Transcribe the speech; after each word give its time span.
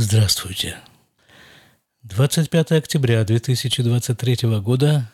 Здравствуйте. 0.00 0.76
25 2.04 2.70
октября 2.70 3.24
2023 3.24 4.60
года, 4.60 5.10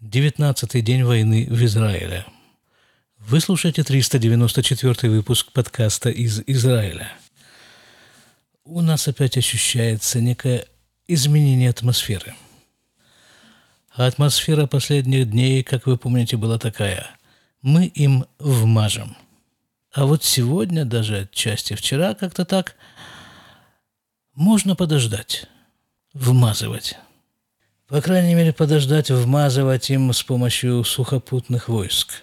19-й 0.00 0.82
день 0.82 1.02
войны 1.02 1.48
в 1.50 1.60
Израиле. 1.64 2.24
Вы 3.18 3.40
слушаете 3.40 3.82
394 3.82 5.12
выпуск 5.12 5.50
подкаста 5.50 6.10
из 6.10 6.44
Израиля. 6.46 7.12
У 8.62 8.80
нас 8.82 9.08
опять 9.08 9.36
ощущается 9.36 10.20
некое 10.20 10.68
изменение 11.08 11.70
атмосферы. 11.70 12.36
А 13.92 14.06
атмосфера 14.06 14.68
последних 14.68 15.28
дней, 15.28 15.64
как 15.64 15.86
вы 15.86 15.98
помните, 15.98 16.36
была 16.36 16.56
такая. 16.56 17.04
Мы 17.62 17.86
им 17.86 18.26
вмажем. 18.38 19.16
А 19.92 20.06
вот 20.06 20.22
сегодня, 20.22 20.84
даже 20.84 21.22
отчасти 21.22 21.74
вчера, 21.74 22.14
как-то 22.14 22.44
так– 22.44 22.76
можно 24.34 24.76
подождать, 24.76 25.46
вмазывать. 26.12 26.96
По 27.88 28.00
крайней 28.00 28.34
мере, 28.34 28.52
подождать, 28.52 29.10
вмазывать 29.10 29.90
им 29.90 30.12
с 30.12 30.22
помощью 30.22 30.84
сухопутных 30.84 31.68
войск. 31.68 32.22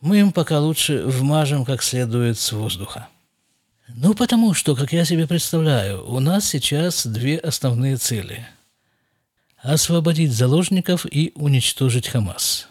Мы 0.00 0.20
им 0.20 0.32
пока 0.32 0.60
лучше 0.60 1.02
вмажем 1.04 1.64
как 1.64 1.82
следует 1.82 2.38
с 2.38 2.52
воздуха. 2.52 3.08
Ну, 3.88 4.14
потому 4.14 4.54
что, 4.54 4.76
как 4.76 4.92
я 4.92 5.04
себе 5.04 5.26
представляю, 5.26 6.06
у 6.06 6.20
нас 6.20 6.48
сейчас 6.48 7.06
две 7.06 7.38
основные 7.38 7.96
цели. 7.96 8.46
Освободить 9.56 10.32
заложников 10.32 11.06
и 11.06 11.32
уничтожить 11.34 12.08
Хамас. 12.08 12.68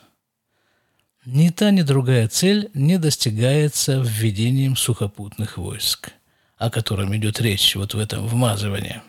Ни 1.25 1.49
та, 1.49 1.71
ни 1.71 1.81
другая 1.81 2.27
цель 2.27 2.69
не 2.73 2.97
достигается 2.97 3.99
введением 3.99 4.75
сухопутных 4.75 5.57
войск– 5.57 6.11
о 6.63 6.69
котором 6.69 7.13
идет 7.15 7.41
речь 7.41 7.75
вот 7.75 7.93
в 7.93 7.99
этом 7.99 8.25
вмазывании. 8.25 9.01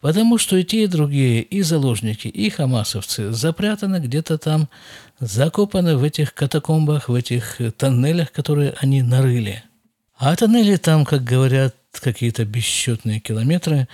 Потому 0.00 0.36
что 0.36 0.56
и 0.56 0.64
те, 0.64 0.84
и 0.84 0.86
другие, 0.88 1.42
и 1.42 1.62
заложники, 1.62 2.26
и 2.26 2.50
хамасовцы 2.50 3.30
запрятаны 3.30 4.00
где-то 4.00 4.36
там, 4.36 4.68
закопаны 5.20 5.96
в 5.96 6.02
этих 6.02 6.34
катакомбах, 6.34 7.08
в 7.08 7.14
этих 7.14 7.60
тоннелях, 7.76 8.32
которые 8.32 8.74
они 8.80 9.02
нарыли. 9.02 9.62
А 10.16 10.34
тоннели 10.34 10.76
там, 10.76 11.04
как 11.04 11.22
говорят, 11.22 11.76
какие-то 11.92 12.44
бесчетные 12.44 13.20
километры. 13.20 13.86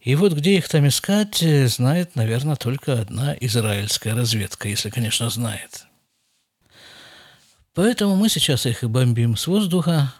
И 0.00 0.16
вот 0.16 0.32
где 0.32 0.56
их 0.56 0.68
там 0.68 0.88
искать, 0.88 1.44
знает, 1.66 2.16
наверное, 2.16 2.56
только 2.56 3.00
одна 3.00 3.36
израильская 3.40 4.14
разведка, 4.14 4.68
если, 4.68 4.90
конечно, 4.90 5.30
знает. 5.30 5.86
Поэтому 7.74 8.16
мы 8.16 8.28
сейчас 8.28 8.66
их 8.66 8.82
и 8.82 8.86
бомбим 8.86 9.36
с 9.36 9.46
воздуха, 9.46 10.12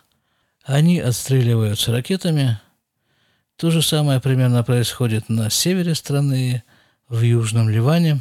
они 0.64 0.98
отстреливаются 1.00 1.92
ракетами. 1.92 2.60
То 3.56 3.70
же 3.70 3.82
самое 3.82 4.20
примерно 4.20 4.62
происходит 4.62 5.28
на 5.28 5.50
севере 5.50 5.94
страны, 5.94 6.62
в 7.08 7.22
Южном 7.22 7.68
Ливане. 7.68 8.20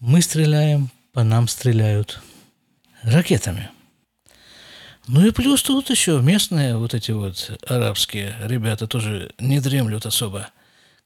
Мы 0.00 0.22
стреляем, 0.22 0.90
по 1.12 1.22
нам 1.22 1.48
стреляют 1.48 2.20
ракетами. 3.02 3.68
Ну 5.06 5.26
и 5.26 5.30
плюс 5.30 5.62
тут 5.62 5.90
еще 5.90 6.20
местные 6.20 6.76
вот 6.76 6.94
эти 6.94 7.10
вот 7.10 7.58
арабские 7.66 8.34
ребята 8.40 8.86
тоже 8.86 9.32
не 9.38 9.60
дремлют 9.60 10.06
особо. 10.06 10.48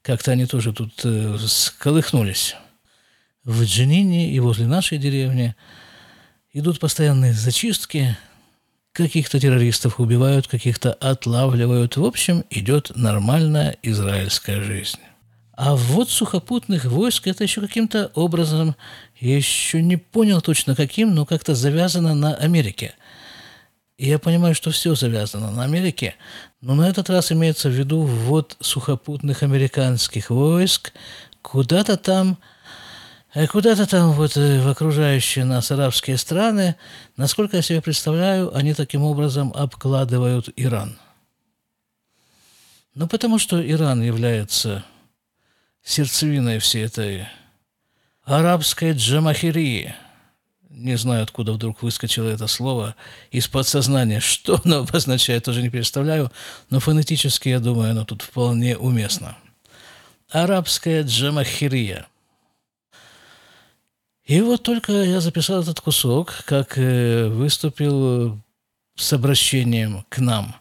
Как-то 0.01 0.31
они 0.31 0.45
тоже 0.45 0.73
тут 0.73 1.01
э, 1.03 1.37
сколыхнулись. 1.39 2.55
В 3.43 3.63
Джинине 3.63 4.31
и 4.31 4.39
возле 4.39 4.65
нашей 4.67 4.97
деревни 4.97 5.55
идут 6.53 6.79
постоянные 6.79 7.33
зачистки– 7.33 8.17
каких-то 8.93 9.39
террористов 9.39 9.99
убивают, 9.99 10.47
каких-то 10.47 10.93
отлавливают. 10.93 11.97
В 11.97 12.05
общем, 12.05 12.45
идет 12.49 12.91
нормальная 12.95 13.75
израильская 13.81 14.61
жизнь. 14.61 14.99
А 15.55 15.75
вот 15.75 16.09
сухопутных 16.09 16.85
войск 16.85 17.27
это 17.27 17.43
еще 17.43 17.61
каким-то 17.61 18.11
образом, 18.15 18.75
я 19.19 19.35
еще 19.35 19.81
не 19.81 19.97
понял 19.97 20.41
точно 20.41 20.75
каким, 20.75 21.13
но 21.13 21.25
как-то 21.25 21.53
завязано 21.53 22.15
на 22.15 22.35
Америке. 22.35 22.93
И 23.97 24.07
я 24.07 24.17
понимаю, 24.17 24.55
что 24.55 24.71
все 24.71 24.95
завязано 24.95 25.51
на 25.51 25.63
Америке, 25.63 26.15
но 26.61 26.73
на 26.73 26.89
этот 26.89 27.09
раз 27.09 27.31
имеется 27.31 27.69
в 27.69 27.73
виду 27.73 28.01
ввод 28.01 28.57
сухопутных 28.59 29.43
американских 29.43 30.31
войск 30.31 30.91
куда-то 31.43 31.97
там 31.97 32.37
куда-то 33.47 33.87
там 33.87 34.11
вот 34.11 34.37
э, 34.37 34.61
в 34.61 34.67
окружающие 34.67 35.43
нас 35.43 35.71
арабские 35.71 36.17
страны, 36.17 36.75
насколько 37.17 37.55
я 37.55 37.63
себе 37.63 37.81
представляю, 37.81 38.55
они 38.55 38.75
таким 38.75 39.03
образом 39.03 39.51
обкладывают 39.55 40.49
Иран. 40.55 40.99
Ну, 42.93 43.07
потому 43.07 43.39
что 43.39 43.59
Иран 43.67 44.03
является 44.03 44.85
сердцевиной 45.83 46.59
всей 46.59 46.85
этой 46.85 47.27
арабской 48.23 48.93
джамахирии. 48.93 49.95
Не 50.69 50.95
знаю, 50.95 51.23
откуда 51.23 51.53
вдруг 51.53 51.81
выскочило 51.81 52.29
это 52.29 52.45
слово 52.45 52.95
из 53.31 53.47
подсознания. 53.47 54.19
Что 54.21 54.61
оно 54.63 54.81
обозначает, 54.81 55.45
тоже 55.45 55.63
не 55.63 55.71
представляю, 55.71 56.31
но 56.69 56.79
фонетически, 56.79 57.49
я 57.49 57.59
думаю, 57.59 57.91
оно 57.91 58.05
тут 58.05 58.21
вполне 58.21 58.77
уместно. 58.77 59.35
Арабская 60.29 61.01
джамахирия– 61.01 62.05
и 64.25 64.41
вот 64.41 64.63
только 64.63 64.91
я 64.91 65.19
записал 65.19 65.61
этот 65.61 65.81
кусок, 65.81 66.43
как 66.45 66.77
э, 66.77 67.27
выступил 67.27 68.39
с 68.95 69.13
обращением 69.13 70.05
к 70.09 70.19
нам 70.19 70.55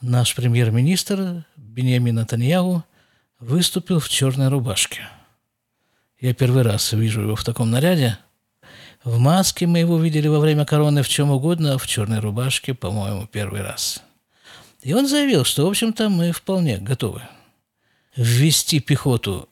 наш 0.00 0.34
премьер-министр 0.34 1.44
Беньямин 1.56 2.16
Натаньяу 2.16 2.84
выступил 3.38 4.00
в 4.00 4.08
черной 4.08 4.48
рубашке. 4.48 5.08
Я 6.18 6.34
первый 6.34 6.62
раз 6.62 6.92
вижу 6.92 7.22
его 7.22 7.36
в 7.36 7.44
таком 7.44 7.70
наряде. 7.70 8.18
В 9.04 9.18
маске 9.18 9.66
мы 9.66 9.78
его 9.78 9.98
видели 9.98 10.28
во 10.28 10.40
время 10.40 10.66
короны 10.66 11.02
в 11.02 11.08
чем 11.08 11.30
угодно, 11.30 11.74
а 11.74 11.78
в 11.78 11.86
черной 11.86 12.18
рубашке, 12.18 12.74
по-моему, 12.74 13.26
первый 13.26 13.62
раз. 13.62 14.02
И 14.82 14.92
он 14.92 15.06
заявил, 15.06 15.44
что, 15.44 15.64
в 15.66 15.70
общем-то, 15.70 16.08
мы 16.08 16.32
вполне 16.32 16.78
готовы 16.78 17.22
ввести 18.16 18.80
пехоту 18.80 19.48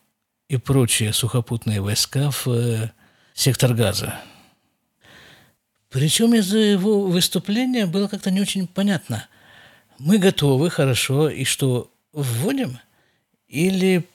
и 0.48 0.56
прочие 0.56 1.12
сухопутные 1.12 1.80
войска 1.80 2.30
в 2.30 2.48
э, 2.48 2.90
сектор 3.38 3.72
газа. 3.72 4.20
Причем 5.90 6.34
из 6.34 6.52
его 6.52 7.06
выступления 7.06 7.86
было 7.86 8.08
как-то 8.08 8.30
не 8.32 8.40
очень 8.40 8.66
понятно. 8.66 9.26
Мы 9.98 10.18
готовы, 10.18 10.70
хорошо, 10.70 11.30
и 11.30 11.44
что, 11.44 11.90
вводим? 12.12 12.78
Или 13.46 14.08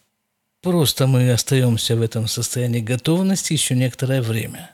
просто 0.61 1.07
мы 1.07 1.31
остаемся 1.31 1.95
в 1.95 2.01
этом 2.01 2.27
состоянии 2.27 2.81
готовности 2.81 3.53
еще 3.53 3.75
некоторое 3.75 4.21
время? 4.21 4.71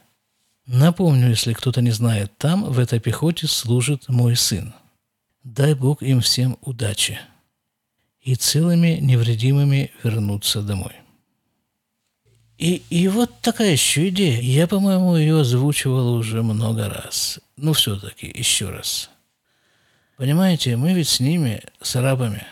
Напомню, 0.66 1.30
если 1.30 1.54
кто-то 1.54 1.82
не 1.82 1.92
знает, 1.92 2.36
там, 2.38 2.64
в 2.64 2.80
этой 2.80 3.00
пехоте, 3.00 3.48
служит 3.48 4.10
мой 4.10 4.36
сын. 4.36 4.74
Дай 5.44 5.76
Бог 5.76 6.02
им 6.02 6.22
всем 6.22 6.58
удачи. 6.62 7.20
И 8.22 8.36
целыми 8.36 8.98
невредимыми 9.00 9.92
вернуться 10.04 10.62
домой. 10.62 10.96
И, 12.60 12.84
и 12.90 13.08
вот 13.08 13.40
такая 13.40 13.72
еще 13.72 14.10
идея. 14.10 14.42
Я, 14.42 14.68
по-моему, 14.68 15.16
ее 15.16 15.40
озвучивал 15.40 16.14
уже 16.14 16.44
много 16.44 16.90
раз. 16.90 17.40
Ну, 17.56 17.72
все-таки, 17.72 18.28
еще 18.28 18.70
раз. 18.70 19.10
Понимаете, 20.18 20.76
мы 20.76 20.92
ведь 20.92 21.08
с 21.08 21.22
ними, 21.22 21.64
с 21.82 21.96
арабами, 21.96 22.46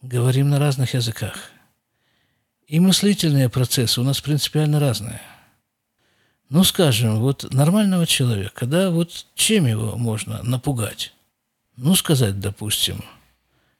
говорим 0.00 0.48
на 0.48 0.58
разных 0.58 0.94
языках. 0.94 1.50
И 2.66 2.80
мыслительные 2.80 3.50
процессы 3.50 4.00
у 4.00 4.04
нас 4.04 4.22
принципиально 4.22 4.80
разные. 4.80 5.20
Ну, 6.48 6.64
скажем, 6.64 7.20
вот 7.20 7.52
нормального 7.52 8.06
человека, 8.06 8.64
да, 8.64 8.88
вот 8.88 9.26
чем 9.34 9.66
его 9.66 9.98
можно 9.98 10.42
напугать? 10.42 11.12
Ну, 11.76 11.94
сказать, 11.94 12.40
допустим, 12.40 13.04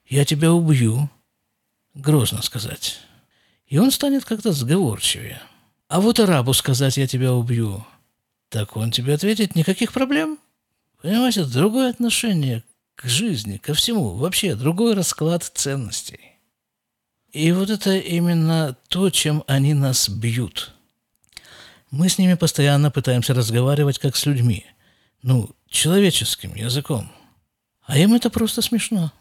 я 0.07 0.23
тебя 0.23 0.53
убью, 0.53 1.09
грозно 1.95 2.43
сказать. 2.43 2.99
И 3.65 3.79
он 3.79 3.89
станет 3.89 4.23
как-то 4.23 4.51
сговорчивее– 4.51 5.41
а 5.93 6.01
вот 6.01 6.19
арабу 6.19 6.53
сказать 6.53 6.97
«я 6.97 7.05
тебя 7.05 7.33
убью», 7.33 7.85
так 8.49 8.75
он 8.77 8.89
тебе 8.89 9.13
ответит 9.13 9.55
«никаких 9.55 9.93
проблем». 9.93 10.39
Понимаете, 10.99 11.45
другое 11.45 11.91
отношение 11.91 12.63
к 12.95 13.05
жизни, 13.05 13.57
ко 13.57 13.75
всему, 13.75 14.15
вообще 14.15 14.55
другой 14.55 14.95
расклад 14.95 15.43
ценностей. 15.43 16.39
И 17.31 17.51
вот 17.51 17.69
это 17.69 17.95
именно 17.95 18.75
то, 18.87 19.11
чем 19.11 19.43
они 19.45 19.75
нас 19.75 20.09
бьют. 20.09 20.73
Мы 21.91 22.09
с 22.09 22.17
ними 22.17 22.33
постоянно 22.33 22.89
пытаемся 22.89 23.35
разговаривать 23.35 23.99
как 23.99 24.15
с 24.15 24.25
людьми, 24.25 24.65
ну, 25.21 25.51
человеческим 25.67 26.55
языком. 26.55 27.11
А 27.83 27.99
им 27.99 28.15
это 28.15 28.31
просто 28.31 28.63
смешно. 28.63 29.11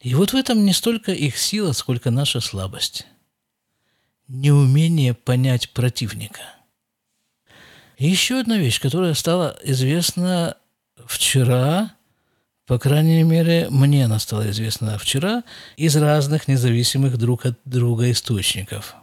И 0.00 0.16
вот 0.16 0.32
в 0.32 0.34
этом 0.34 0.64
не 0.64 0.72
столько 0.72 1.12
их 1.12 1.38
сила, 1.38 1.70
сколько 1.70 2.10
наша 2.10 2.40
слабость 2.40 3.06
неумение 4.32 5.12
понять 5.12 5.70
противника. 5.70 6.40
Еще 7.98 8.40
одна 8.40 8.56
вещь, 8.56 8.80
которая 8.80 9.14
стала 9.14 9.56
известна 9.62 10.56
вчера, 11.06 11.92
По 12.66 12.78
крайней 12.78 13.22
мере, 13.24 13.68
мне 13.70 14.04
она 14.04 14.18
стала 14.18 14.48
известна 14.50 14.96
вчера 14.96 15.42
из 15.76 15.96
разных 15.96 16.48
независимых 16.48 17.18
друг 17.18 17.44
от 17.44 17.58
друга 17.64 18.10
источников. 18.10 18.94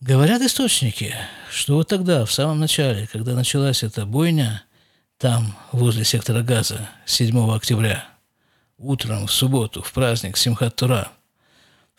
Говорят 0.00 0.42
источники, 0.42 1.14
что 1.50 1.76
вот 1.76 1.88
тогда, 1.88 2.24
в 2.24 2.32
самом 2.32 2.58
начале, 2.58 3.06
когда 3.06 3.34
началась 3.34 3.82
эта 3.82 4.06
бойня, 4.06 4.64
там, 5.18 5.56
возле 5.72 6.04
сектора 6.04 6.42
газа, 6.42 6.90
7 7.06 7.54
октября, 7.54 8.08
утром, 8.76 9.26
в 9.26 9.32
субботу, 9.32 9.82
в 9.82 9.92
праздник 9.92 10.36
Симхат 10.36 10.74
Тура, 10.76 11.12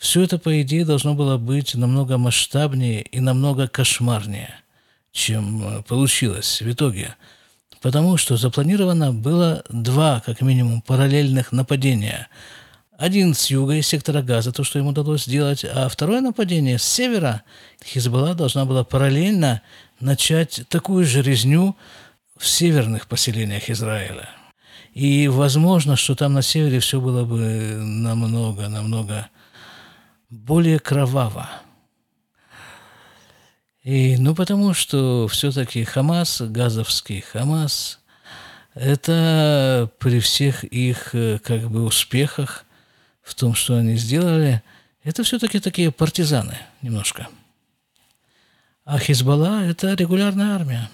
все 0.01 0.23
это, 0.23 0.37
по 0.37 0.61
идее, 0.61 0.83
должно 0.83 1.13
было 1.13 1.37
быть 1.37 1.75
намного 1.75 2.17
масштабнее 2.17 3.01
и 3.01 3.19
намного 3.19 3.67
кошмарнее, 3.67 4.55
чем 5.13 5.63
э, 5.63 5.83
получилось 5.83 6.61
в 6.61 6.69
итоге– 6.69 7.15
потому 7.81 8.17
что 8.17 8.37
запланировано 8.37 9.11
было 9.11 9.63
два, 9.69 10.21
как 10.25 10.41
минимум, 10.41 10.81
параллельных 10.81 11.51
нападения. 11.51 12.29
Один 12.97 13.33
с 13.33 13.47
юга 13.49 13.73
из 13.73 13.87
сектора 13.87 14.21
газа, 14.21 14.51
то, 14.51 14.63
что 14.63 14.77
ему 14.77 14.89
удалось 14.89 15.23
сделать, 15.23 15.65
а 15.65 15.89
второе 15.89 16.21
нападение 16.21 16.77
с 16.77 16.83
севера. 16.83 17.41
Хизбалла 17.83 18.35
должна 18.35 18.65
была 18.65 18.83
параллельно 18.83 19.63
начать 19.99 20.61
такую 20.69 21.05
же 21.05 21.23
резню 21.23 21.75
в 22.37 22.47
северных 22.47 23.07
поселениях 23.07 23.69
Израиля. 23.71 24.29
И 24.93 25.27
возможно, 25.27 25.95
что 25.95 26.15
там 26.15 26.33
на 26.33 26.43
севере 26.43 26.79
все 26.79 27.01
было 27.01 27.23
бы 27.23 27.37
намного, 27.37 28.67
намного 28.67 29.29
более 30.31 30.79
кроваво. 30.79 31.49
И, 33.83 34.15
ну, 34.17 34.33
потому 34.33 34.73
что 34.73 35.27
все-таки 35.27 35.83
Хамас, 35.83 36.41
газовский 36.41 37.21
Хамас, 37.21 37.99
это 38.73 39.91
при 39.99 40.19
всех 40.19 40.63
их 40.63 41.13
э, 41.13 41.39
как 41.39 41.69
бы 41.69 41.83
успехах 41.83 42.65
в 43.21 43.35
том, 43.35 43.53
что 43.53 43.75
они 43.75 43.95
сделали, 43.95 44.63
это 45.03 45.23
все-таки 45.23 45.59
такие 45.59 45.91
партизаны 45.91 46.57
немножко. 46.81 47.27
А 48.85 48.97
Хизбалла– 48.99 49.63
это 49.65 49.93
регулярная 49.93 50.55
армия. 50.55 50.89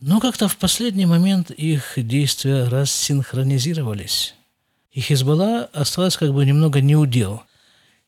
Но 0.00 0.20
как-то 0.20 0.48
в 0.48 0.56
последний 0.56 1.06
момент 1.06 1.50
их 1.50 1.94
действия 1.96 2.64
рассинхронизировались. 2.64 4.34
И 4.90 5.00
Хизбалла 5.00 5.70
осталась 5.72 6.16
как 6.16 6.34
бы 6.34 6.44
немного 6.44 6.80
неудел. 6.80 7.44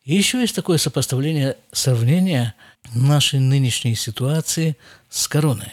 Еще 0.05 0.41
есть 0.41 0.55
такое 0.55 0.79
сопоставление, 0.79 1.56
сравнение– 1.73 2.55
нашей 2.95 3.41
нынешней 3.41 3.95
ситуации 3.95 4.77
с 5.09 5.27
короной. 5.29 5.73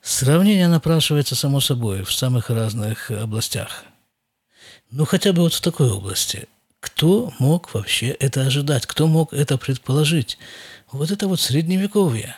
Сравнение 0.00 0.68
напрашивается 0.68 1.34
само 1.34 1.60
собой 1.60 2.04
в 2.04 2.12
самых 2.12 2.50
разных 2.50 3.10
областях. 3.10 3.84
Ну, 4.90 5.04
хотя 5.04 5.32
бы 5.32 5.42
вот 5.42 5.54
в 5.54 5.60
такой 5.60 5.90
области. 5.90 6.48
Кто 6.80 7.32
мог 7.38 7.72
вообще 7.74 8.08
это 8.08 8.42
ожидать? 8.42 8.86
Кто 8.86 9.06
мог 9.06 9.32
это 9.32 9.56
предположить? 9.56 10.38
Вот 10.90 11.10
это 11.10 11.28
вот 11.28 11.40
средневековье. 11.40 12.36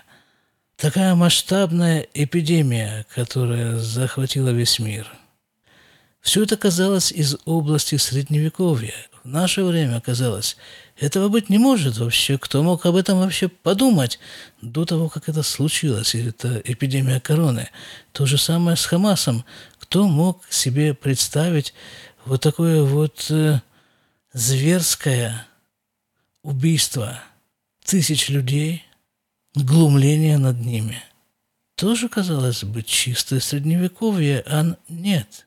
Такая 0.76 1.14
масштабная 1.14 2.06
эпидемия, 2.14 3.06
которая 3.14 3.78
захватила 3.78 4.50
весь 4.50 4.78
мир. 4.78 5.10
Все 6.20 6.42
это 6.42 6.56
казалось 6.56 7.12
из 7.12 7.36
области 7.44 7.96
средневековья. 7.96 8.94
В 9.24 9.28
наше 9.28 9.64
время 9.64 9.96
оказалось 9.96 10.58
этого 10.98 11.28
быть 11.28 11.48
не 11.48 11.56
может 11.56 11.96
вообще. 11.96 12.36
Кто 12.36 12.62
мог 12.62 12.84
об 12.84 12.94
этом 12.94 13.20
вообще 13.20 13.48
подумать 13.48 14.18
до 14.60 14.84
того, 14.84 15.08
как 15.08 15.30
это 15.30 15.42
случилось, 15.42 16.14
это 16.14 16.60
эпидемия 16.62 17.20
короны? 17.20 17.70
То 18.12 18.26
же 18.26 18.36
самое 18.36 18.76
с 18.76 18.84
Хамасом. 18.84 19.46
Кто 19.78 20.06
мог 20.08 20.44
себе 20.50 20.92
представить 20.92 21.72
вот 22.26 22.42
такое 22.42 22.82
вот 22.82 23.26
э, 23.30 23.62
зверское 24.34 25.46
убийство 26.42 27.18
тысяч 27.82 28.28
людей, 28.28 28.84
глумление 29.54 30.36
над 30.36 30.60
ними? 30.60 31.02
Тоже, 31.76 32.10
казалось 32.10 32.62
бы, 32.62 32.82
чистое 32.82 33.40
средневековье, 33.40 34.44
а 34.46 34.76
нет. 34.90 35.46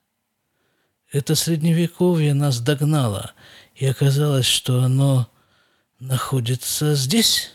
Это 1.12 1.36
средневековье 1.36 2.34
нас 2.34 2.60
догнало, 2.60 3.32
и 3.78 3.86
оказалось, 3.86 4.48
что 4.48 4.82
оно 4.82 5.30
находится 6.00 6.96
здесь, 6.96 7.52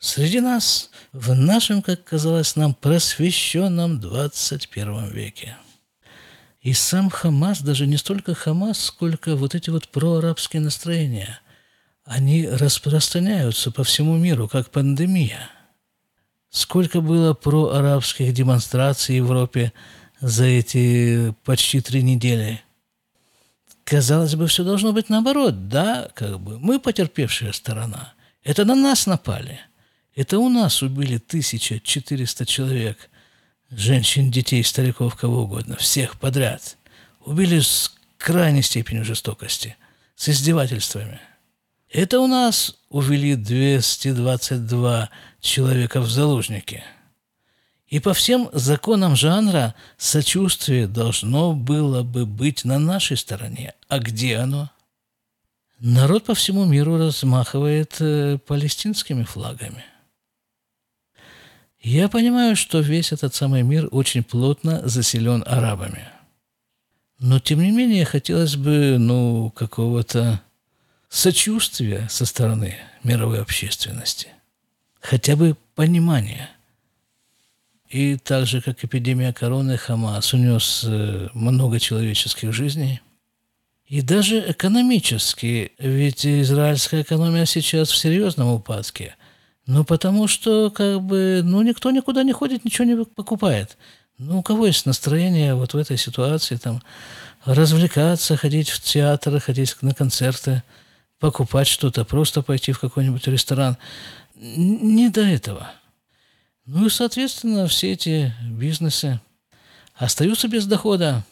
среди 0.00 0.40
нас, 0.40 0.90
в 1.12 1.34
нашем, 1.34 1.82
как 1.82 2.02
казалось 2.02 2.56
нам, 2.56 2.74
просвещенном 2.74 4.00
21 4.00 5.10
веке. 5.10 5.56
И 6.60 6.72
сам 6.72 7.10
Хамас, 7.10 7.62
даже 7.62 7.86
не 7.86 7.96
столько 7.96 8.34
Хамас, 8.34 8.80
сколько 8.80 9.36
вот 9.36 9.54
эти 9.54 9.70
вот 9.70 9.88
проарабские 9.88 10.62
настроения, 10.62 11.38
они 12.04 12.48
распространяются 12.48 13.70
по 13.70 13.84
всему 13.84 14.16
миру, 14.16 14.48
как 14.48 14.70
пандемия. 14.70 15.48
Сколько 16.50 17.00
было 17.00 17.34
проарабских 17.34 18.32
демонстраций 18.32 19.20
в 19.20 19.24
Европе 19.24 19.72
за 20.20 20.44
эти 20.44 21.36
почти 21.44 21.80
три 21.80 22.02
недели– 22.02 22.60
Казалось 23.86 24.34
бы, 24.34 24.48
все 24.48 24.64
должно 24.64 24.92
быть 24.92 25.08
наоборот, 25.10 25.68
да, 25.68 26.08
как 26.14 26.40
бы. 26.40 26.58
Мы 26.58 26.80
потерпевшая 26.80 27.52
сторона. 27.52 28.14
Это 28.42 28.64
на 28.64 28.74
нас 28.74 29.06
напали. 29.06 29.60
Это 30.16 30.40
у 30.40 30.48
нас 30.48 30.82
убили 30.82 31.18
1400 31.24 32.46
человек. 32.46 33.08
Женщин, 33.70 34.32
детей, 34.32 34.64
стариков, 34.64 35.14
кого 35.14 35.44
угодно. 35.44 35.76
Всех 35.76 36.18
подряд. 36.18 36.76
Убили 37.24 37.60
с 37.60 37.94
крайней 38.18 38.62
степенью 38.62 39.04
жестокости. 39.04 39.76
С 40.16 40.30
издевательствами. 40.30 41.20
Это 41.88 42.18
у 42.18 42.26
нас 42.26 42.76
увели 42.88 43.36
222 43.36 45.10
человека 45.40 46.00
в 46.00 46.10
заложники– 46.10 46.82
и 47.88 48.00
по 48.00 48.14
всем 48.14 48.50
законам 48.52 49.14
жанра 49.14 49.74
сочувствие 49.96 50.88
должно 50.88 51.52
было 51.52 52.02
бы 52.02 52.26
быть 52.26 52.64
на 52.64 52.78
нашей 52.78 53.16
стороне. 53.16 53.74
А 53.88 54.00
где 54.00 54.38
оно? 54.38 54.70
Народ 55.78 56.24
по 56.24 56.34
всему 56.34 56.64
миру 56.64 56.98
размахивает 56.98 57.96
э, 58.00 58.38
палестинскими 58.38 59.22
флагами. 59.22 59.84
Я 61.80 62.08
понимаю, 62.08 62.56
что 62.56 62.80
весь 62.80 63.12
этот 63.12 63.34
самый 63.34 63.62
мир 63.62 63.88
очень 63.92 64.24
плотно 64.24 64.80
заселен 64.88 65.44
арабами. 65.46 66.08
Но, 67.20 67.38
тем 67.38 67.60
не 67.60 67.70
менее, 67.70 68.04
хотелось 68.04 68.56
бы, 68.56 68.96
ну, 68.98 69.50
какого-то 69.50 70.40
сочувствия 71.08 72.08
со 72.10 72.26
стороны 72.26 72.76
мировой 73.04 73.40
общественности. 73.40 74.28
Хотя 75.00 75.36
бы 75.36 75.56
понимания– 75.76 76.50
и 77.88 78.16
так 78.16 78.46
же, 78.46 78.60
как 78.60 78.84
эпидемия 78.84 79.32
короны, 79.32 79.76
Хамас 79.76 80.32
унес 80.32 80.84
э, 80.86 81.28
много 81.34 81.78
человеческих 81.78 82.52
жизней. 82.52 83.00
И 83.86 84.02
даже 84.02 84.50
экономически, 84.50 85.72
ведь 85.78 86.26
израильская 86.26 87.02
экономия 87.02 87.44
сейчас 87.44 87.90
в 87.90 87.96
серьезном 87.96 88.48
упадке. 88.48 89.14
Ну, 89.66 89.84
потому 89.84 90.26
что, 90.26 90.70
как 90.70 91.00
бы, 91.02 91.40
ну, 91.44 91.62
никто 91.62 91.90
никуда 91.92 92.24
не 92.24 92.32
ходит, 92.32 92.64
ничего 92.64 92.84
не 92.84 93.04
покупает. 93.04 93.76
Ну, 94.18 94.38
у 94.38 94.42
кого 94.42 94.66
есть 94.66 94.86
настроение 94.86 95.54
вот 95.54 95.74
в 95.74 95.76
этой 95.76 95.98
ситуации, 95.98 96.56
там, 96.56 96.82
развлекаться, 97.44 98.36
ходить 98.36 98.70
в 98.70 98.80
театр, 98.80 99.38
ходить 99.40 99.76
на 99.82 99.94
концерты, 99.94 100.62
покупать 101.20 101.68
что-то, 101.68 102.04
просто 102.04 102.42
пойти 102.42 102.72
в 102.72 102.80
какой-нибудь 102.80 103.26
ресторан. 103.28 103.76
Не 104.34 105.10
до 105.10 105.20
этого. 105.22 105.70
Ну 106.66 106.86
и, 106.86 106.90
соответственно, 106.90 107.68
все 107.68 107.92
эти 107.92 108.34
бизнесы 108.42 109.20
остаются 109.94 110.48
без 110.48 110.66
дохода. 110.66 111.24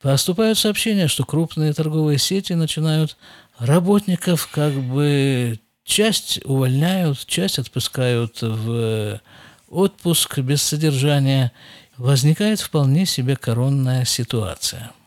Поступают 0.00 0.56
сообщения, 0.56 1.08
что 1.08 1.24
крупные 1.24 1.74
торговые 1.74 2.18
сети 2.18 2.52
начинают 2.52 3.16
работников 3.58 4.46
как 4.46 4.72
бы 4.72 5.58
часть 5.84 6.40
увольняют, 6.44 7.26
часть 7.26 7.58
отпускают 7.58 8.40
в 8.40 9.20
отпуск 9.68 10.38
без 10.38 10.62
содержания. 10.62 11.52
Возникает 11.98 12.60
вполне 12.60 13.04
себе 13.06 13.36
коронная 13.36 14.04
ситуация– 14.04 14.92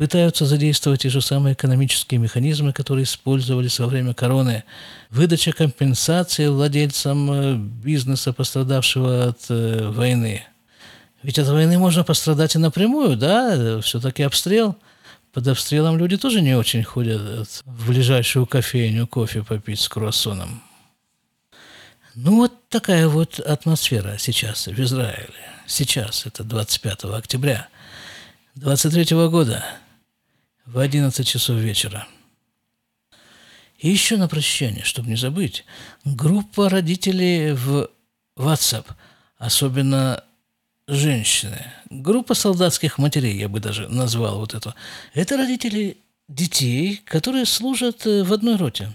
пытаются 0.00 0.46
задействовать 0.46 1.02
те 1.02 1.10
же 1.10 1.20
самые 1.20 1.52
экономические 1.52 2.18
механизмы, 2.18 2.72
которые 2.72 3.04
использовались 3.04 3.78
во 3.80 3.86
время 3.86 4.14
короны. 4.14 4.64
Выдача 5.10 5.52
компенсации 5.52 6.46
владельцам 6.46 7.30
э, 7.30 7.54
бизнеса, 7.56 8.32
пострадавшего 8.32 9.28
от 9.28 9.40
э, 9.50 9.90
войны. 9.90 10.42
Ведь 11.22 11.38
от 11.38 11.48
войны 11.48 11.76
можно 11.76 12.02
пострадать 12.02 12.54
и 12.54 12.58
напрямую, 12.58 13.14
да, 13.18 13.82
все-таки 13.82 14.22
обстрел. 14.22 14.74
Под 15.34 15.46
обстрелом 15.48 15.98
люди 15.98 16.16
тоже 16.16 16.40
не 16.40 16.54
очень 16.54 16.82
ходят 16.82 17.62
в 17.66 17.88
ближайшую 17.88 18.46
кофейню 18.46 19.06
кофе 19.06 19.42
попить 19.42 19.80
с 19.80 19.88
круассоном. 19.90 20.62
Ну 22.14 22.36
вот 22.36 22.54
такая 22.70 23.06
вот 23.06 23.38
атмосфера 23.38 24.16
сейчас 24.16 24.66
в 24.66 24.80
Израиле. 24.80 25.34
Сейчас, 25.66 26.24
это 26.24 26.42
25 26.42 27.04
октября– 27.04 27.68
23 28.56 29.16
года 29.28 29.64
в 30.72 30.78
11 30.78 31.26
часов 31.26 31.56
вечера. 31.56 32.06
И 33.78 33.88
еще 33.88 34.16
на 34.16 34.28
прощание, 34.28 34.84
чтобы 34.84 35.08
не 35.08 35.16
забыть, 35.16 35.64
группа 36.04 36.68
родителей 36.68 37.52
в 37.52 37.88
WhatsApp, 38.36 38.86
особенно 39.38 40.22
женщины, 40.86 41.66
группа 41.88 42.34
солдатских 42.34 42.98
матерей, 42.98 43.38
я 43.38 43.48
бы 43.48 43.58
даже 43.58 43.88
назвал 43.88 44.38
вот 44.38 44.54
эту, 44.54 44.74
это 45.14 45.36
родители 45.36 45.96
детей, 46.28 47.00
которые 47.04 47.46
служат 47.46 48.06
э, 48.06 48.22
в 48.22 48.32
одной 48.32 48.56
роте, 48.56 48.94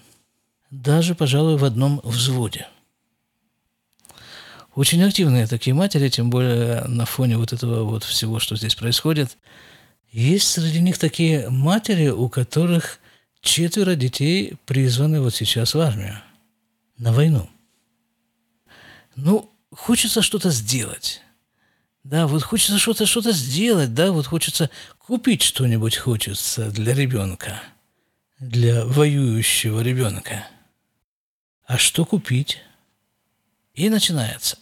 даже, 0.72 1.16
пожалуй, 1.16 1.58
в 1.58 1.66
одном 1.66 2.00
взводе. 2.04 2.68
Очень 4.76 5.04
активные 5.04 5.48
такие 5.48 5.74
матери, 5.74 6.10
тем 6.10 6.30
более 6.30 6.84
на 6.86 7.06
фоне 7.06 7.38
вот 7.38 7.54
этого 7.54 7.84
вот 7.84 8.04
всего, 8.04 8.40
что 8.40 8.56
здесь 8.56 8.76
происходит. 8.76 9.38
Есть 10.16 10.48
среди 10.48 10.80
них 10.80 10.98
такие 10.98 11.50
матери, 11.50 12.08
у 12.08 12.30
которых 12.30 13.00
четверо 13.42 13.96
детей 13.96 14.56
призваны 14.66 15.20
вот 15.20 15.36
сейчас 15.36 15.74
в 15.74 15.80
армию, 15.82 16.22
на 16.98 17.12
войну. 17.12 17.50
Ну, 19.18 19.52
хочется 19.72 20.22
что-то 20.22 20.52
сделать. 20.52 21.22
Да, 22.06 22.28
вот 22.28 22.44
хочется 22.44 22.80
что-то 22.80 23.06
что-то 23.06 23.34
сделать, 23.34 23.94
да, 23.94 24.14
вот 24.14 24.26
хочется 24.26 24.70
купить 25.00 25.42
что-нибудь 25.42 25.98
хочется 25.98 26.72
для 26.72 26.94
ребенка, 26.94 27.62
для 28.40 28.86
воюющего 28.86 29.82
ребенка. 29.82 30.48
А 31.66 31.78
что 31.78 32.06
купить? 32.06 32.60
И 33.74 33.90
начинается. 33.90 34.60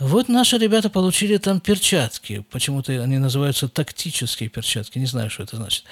Вот 0.00 0.28
наши 0.28 0.56
ребята 0.56 0.88
получили 0.88 1.36
там 1.36 1.60
перчатки. 1.60 2.44
Почему-то 2.50 2.92
они 3.02 3.18
называются 3.18 3.68
тактические 3.68 4.48
перчатки. 4.48 4.98
Не 4.98 5.06
знаю, 5.06 5.28
что 5.28 5.42
это 5.42 5.56
значит. 5.56 5.84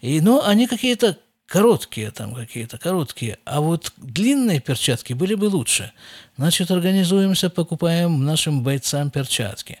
И, 0.00 0.22
но 0.22 0.44
они 0.46 0.66
какие-то 0.66 1.18
короткие 1.46 2.10
там 2.10 2.34
какие-то, 2.34 2.78
короткие. 2.78 3.38
А 3.44 3.60
вот 3.60 3.92
длинные 3.98 4.58
перчатки 4.60 5.12
были 5.12 5.34
бы 5.34 5.44
лучше. 5.44 5.92
Значит, 6.38 6.70
организуемся, 6.70 7.50
покупаем 7.50 8.24
нашим 8.24 8.62
бойцам 8.62 9.10
перчатки. 9.10 9.80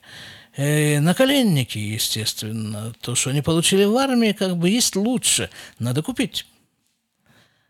Э, 0.54 1.00
наколенники, 1.00 1.78
естественно. 1.78 2.92
То, 3.00 3.14
что 3.14 3.30
они 3.30 3.40
получили 3.40 3.84
в 3.84 3.96
армии, 3.96 4.32
как 4.32 4.58
бы 4.58 4.68
есть 4.68 4.96
лучше. 4.96 5.48
Надо 5.78 6.02
купить. 6.02 6.44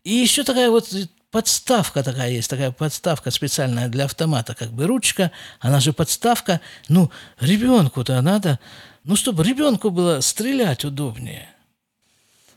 И 0.03 0.13
еще 0.13 0.43
такая 0.43 0.69
вот 0.69 0.89
подставка 1.33 2.03
такая 2.03 2.29
есть, 2.29 2.47
такая 2.47 2.71
подставка 2.71 3.31
специальная 3.31 3.89
для 3.89 4.05
автомата, 4.05 4.53
как 4.53 4.69
бы 4.69 4.85
ручка, 4.85 5.31
она 5.59 5.79
же 5.79 5.91
подставка. 5.91 6.61
Ну, 6.89 7.11
ребенку-то 7.39 8.21
надо, 8.21 8.59
ну, 9.03 9.15
чтобы 9.15 9.43
ребенку 9.43 9.89
было 9.89 10.21
стрелять 10.21 10.85
удобнее. 10.85 11.49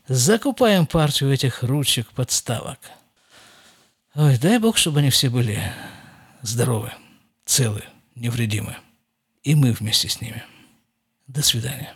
Закупаем 0.07 0.85
партию 0.85 1.33
этих 1.33 1.63
ручек, 1.63 2.07
подставок. 2.11 2.77
Ой, 4.13 4.37
дай 4.37 4.59
Бог, 4.59 4.77
чтобы 4.77 4.99
они 4.99 5.09
все 5.09 5.31
были 5.31 5.59
здоровы, 6.43 6.93
целы, 7.45 7.83
невредимы. 8.13 8.77
И 9.41 9.55
мы 9.55 9.71
вместе 9.71 10.07
с 10.07 10.21
ними. 10.21 10.43
До 11.25 11.41
свидания. 11.41 11.95